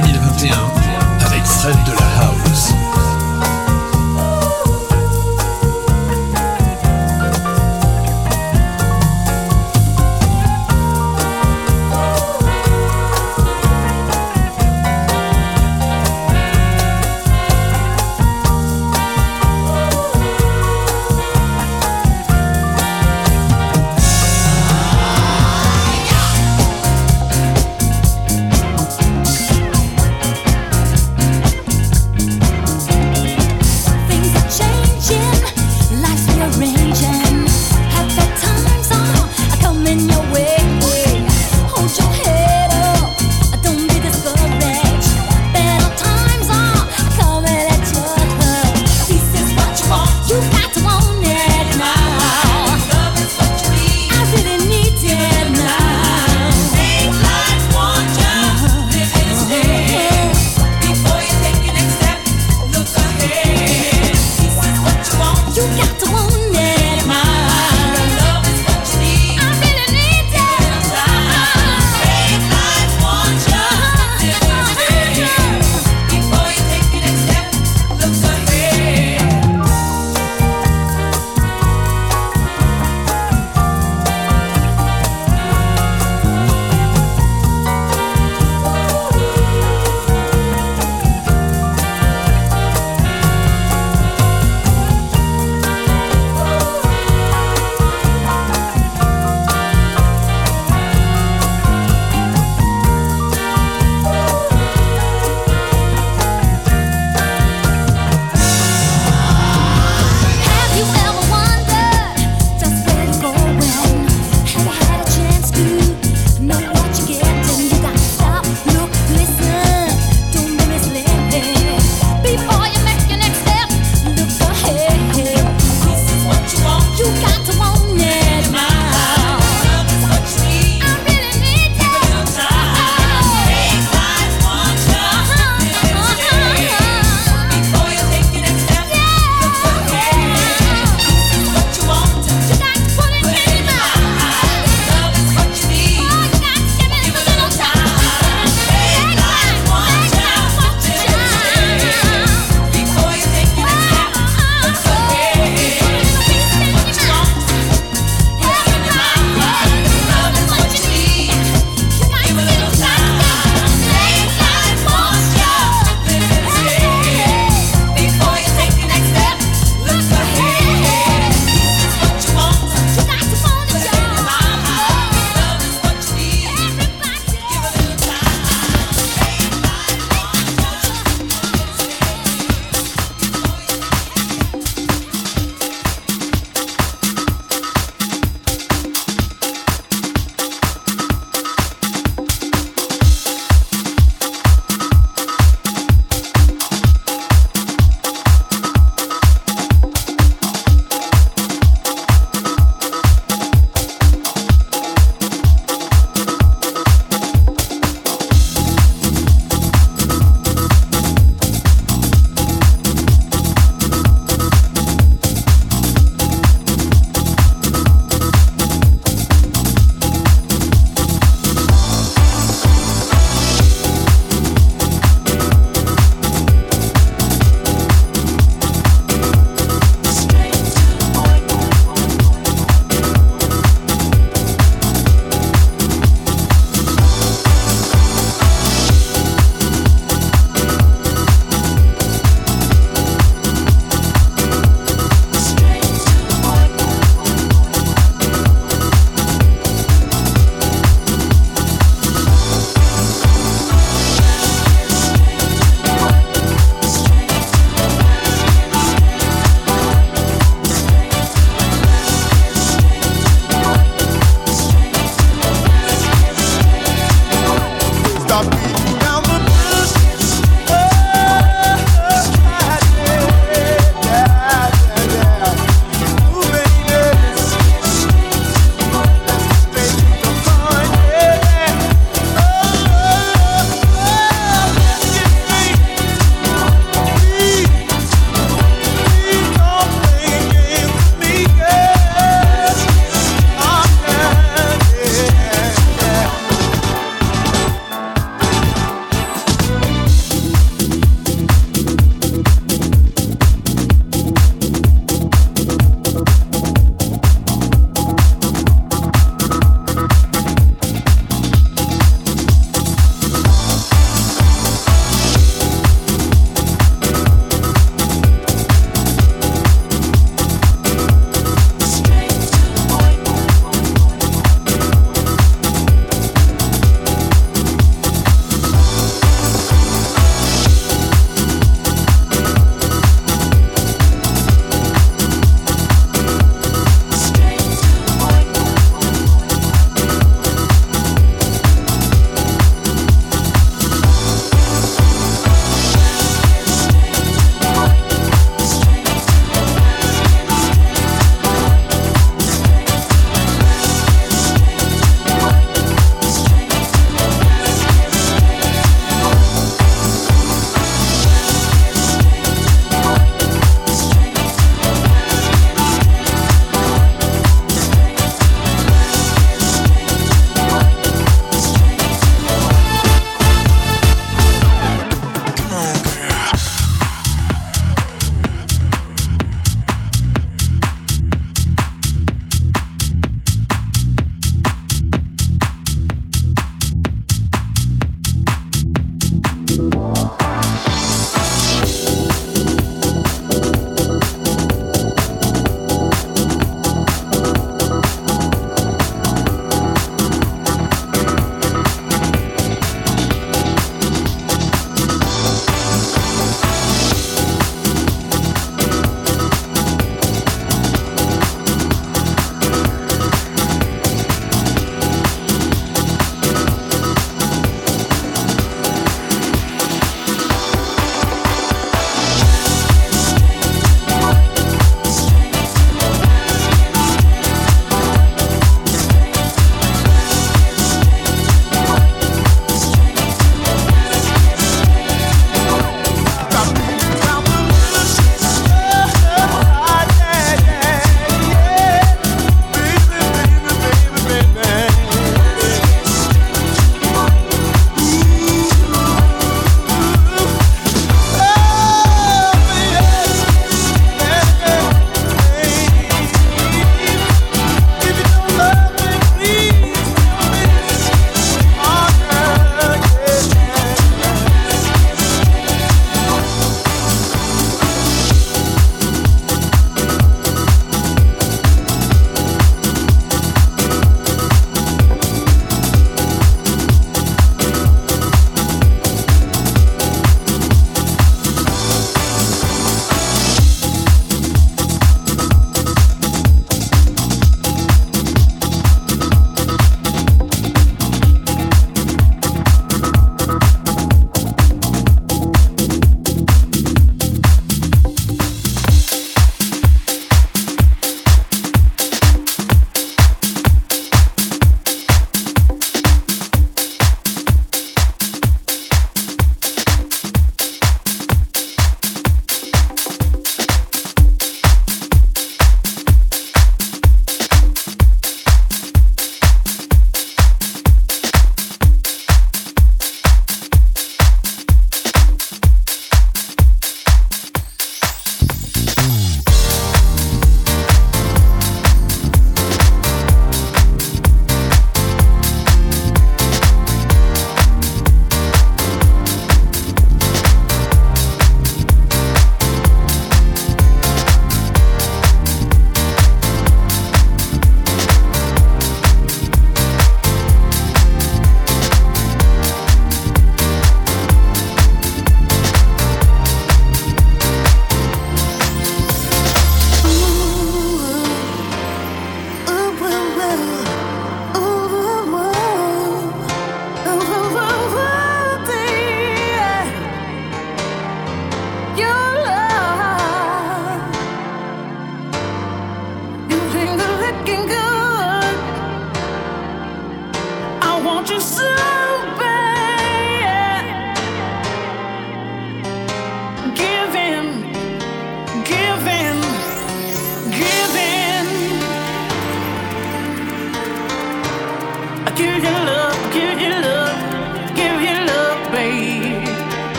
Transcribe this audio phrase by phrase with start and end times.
[0.00, 0.50] 2021
[1.24, 1.95] avec Fred de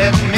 [0.00, 0.29] let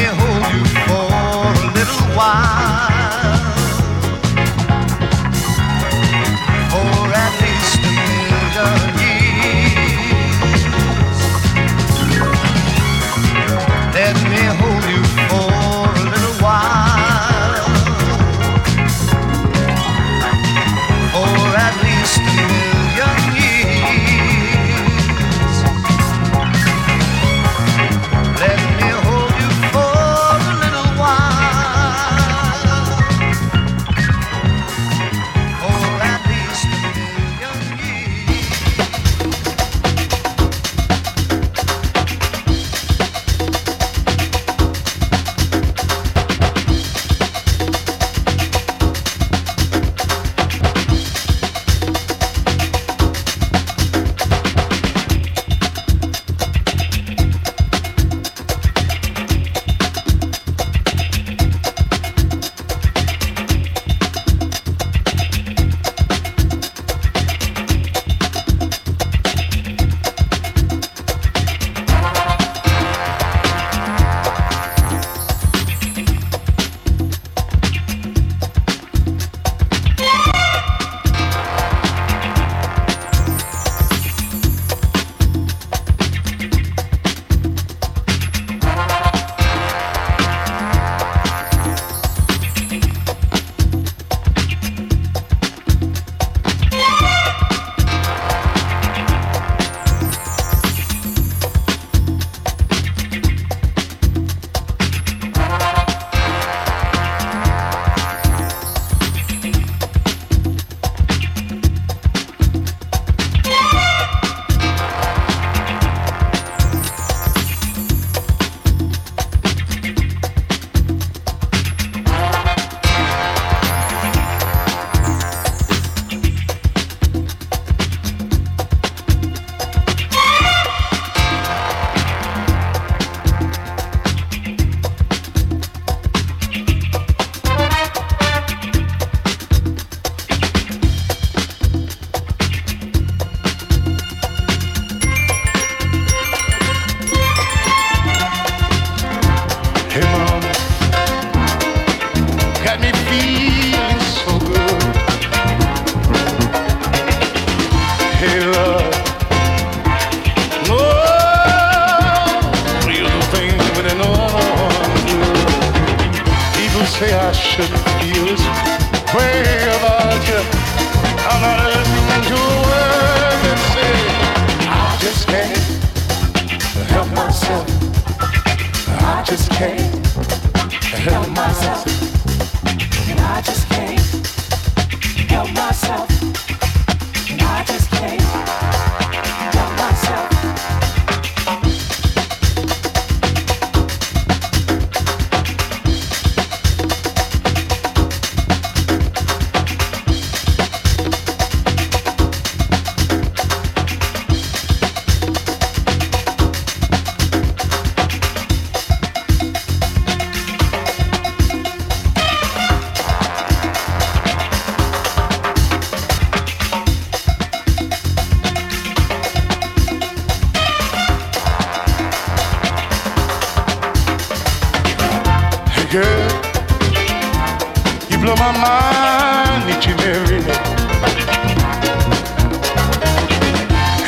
[230.13, 230.63] every day.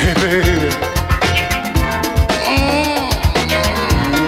[0.01, 0.69] Hey baby,
[2.51, 3.09] mm,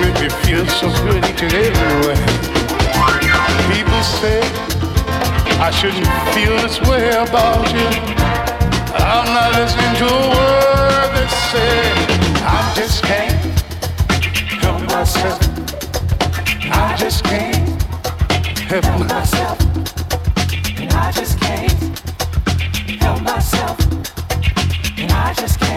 [0.01, 2.21] make me feel so good each and every way.
[3.73, 4.41] People say
[5.61, 7.89] I shouldn't feel this way about you.
[8.95, 11.97] I'm not listening to a word that says
[12.43, 13.39] I just can't
[14.63, 15.41] help myself.
[16.73, 17.83] I just can't
[18.71, 19.76] help myself.
[21.07, 21.71] I just can't
[23.01, 23.79] help myself.
[24.99, 25.76] And I just can't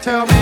[0.00, 0.39] tell me.